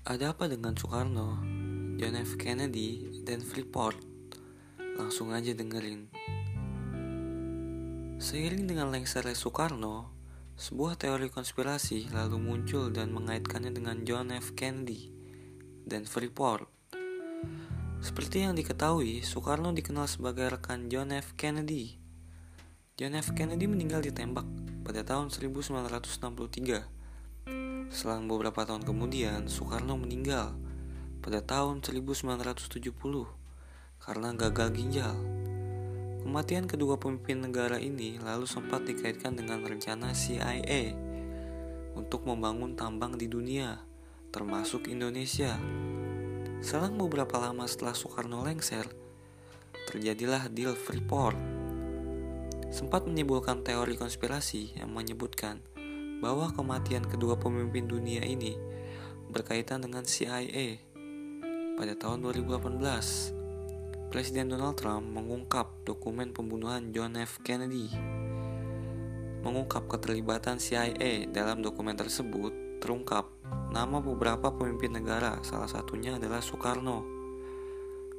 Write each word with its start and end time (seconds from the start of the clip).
Ada 0.00 0.32
apa 0.32 0.48
dengan 0.48 0.72
Soekarno, 0.72 1.44
John 2.00 2.16
F. 2.16 2.40
Kennedy, 2.40 3.20
dan 3.20 3.44
Freeport? 3.44 4.00
Langsung 4.96 5.28
aja 5.36 5.52
dengerin. 5.52 6.08
Seiring 8.16 8.64
dengan 8.64 8.88
lengsernya 8.88 9.36
Soekarno, 9.36 10.08
sebuah 10.56 10.96
teori 10.96 11.28
konspirasi 11.28 12.08
lalu 12.16 12.40
muncul 12.40 12.88
dan 12.88 13.12
mengaitkannya 13.12 13.76
dengan 13.76 14.00
John 14.08 14.32
F. 14.32 14.56
Kennedy 14.56 15.12
dan 15.84 16.08
Freeport. 16.08 16.64
Seperti 18.00 18.48
yang 18.48 18.56
diketahui, 18.56 19.20
Soekarno 19.20 19.76
dikenal 19.76 20.08
sebagai 20.08 20.48
rekan 20.48 20.88
John 20.88 21.12
F. 21.12 21.36
Kennedy. 21.36 22.00
John 22.96 23.12
F. 23.20 23.36
Kennedy 23.36 23.68
meninggal 23.68 24.00
ditembak 24.00 24.48
pada 24.80 25.04
tahun 25.04 25.28
1963 25.28 26.99
Selang 27.90 28.30
beberapa 28.30 28.62
tahun 28.62 28.86
kemudian, 28.86 29.50
Soekarno 29.50 29.98
meninggal 29.98 30.54
pada 31.20 31.44
tahun 31.44 31.84
1970 31.84 32.80
karena 34.00 34.32
gagal 34.32 34.68
ginjal. 34.72 35.16
Kematian 36.20 36.68
kedua 36.68 36.96
pemimpin 36.96 37.42
negara 37.44 37.80
ini 37.80 38.20
lalu 38.20 38.44
sempat 38.44 38.84
dikaitkan 38.84 39.36
dengan 39.36 39.64
rencana 39.64 40.12
CIA 40.12 40.92
untuk 41.96 42.24
membangun 42.28 42.78
tambang 42.78 43.16
di 43.18 43.26
dunia, 43.26 43.80
termasuk 44.30 44.88
Indonesia. 44.88 45.58
Selang 46.60 46.94
beberapa 47.00 47.40
lama 47.40 47.64
setelah 47.66 47.96
Soekarno 47.96 48.44
lengser, 48.44 48.84
terjadilah 49.88 50.46
deal 50.52 50.76
Freeport. 50.76 51.36
Sempat 52.70 53.08
menimbulkan 53.08 53.66
teori 53.66 53.98
konspirasi 53.98 54.78
yang 54.78 54.94
menyebutkan 54.94 55.58
bahwa 56.20 56.52
kematian 56.52 57.08
kedua 57.08 57.40
pemimpin 57.40 57.88
dunia 57.88 58.20
ini 58.22 58.60
berkaitan 59.32 59.80
dengan 59.80 60.04
CIA. 60.04 60.78
Pada 61.80 61.96
tahun 61.96 62.20
2018, 62.28 64.12
Presiden 64.12 64.52
Donald 64.52 64.76
Trump 64.76 65.06
mengungkap 65.06 65.86
dokumen 65.88 66.36
pembunuhan 66.36 66.92
John 66.92 67.16
F. 67.16 67.40
Kennedy. 67.40 67.88
Mengungkap 69.40 69.88
keterlibatan 69.88 70.60
CIA 70.60 71.24
dalam 71.32 71.64
dokumen 71.64 71.96
tersebut 71.96 72.82
terungkap 72.84 73.28
nama 73.72 74.02
beberapa 74.02 74.50
pemimpin 74.52 74.98
negara, 74.98 75.40
salah 75.40 75.68
satunya 75.68 76.18
adalah 76.20 76.44
Soekarno. 76.44 77.06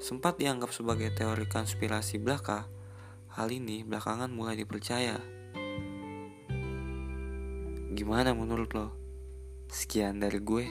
Sempat 0.02 0.42
dianggap 0.42 0.74
sebagai 0.74 1.14
teori 1.14 1.46
konspirasi 1.46 2.18
belaka, 2.18 2.66
hal 3.38 3.54
ini 3.54 3.86
belakangan 3.86 4.34
mulai 4.34 4.58
dipercaya. 4.58 5.41
Gimana 7.92 8.32
menurut 8.32 8.72
lo? 8.72 8.88
Sekian 9.68 10.24
dari 10.24 10.40
gue. 10.40 10.64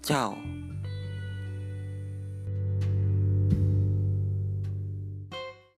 Ciao. 0.00 0.40